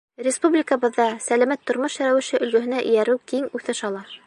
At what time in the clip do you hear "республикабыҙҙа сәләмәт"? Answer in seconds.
0.27-1.63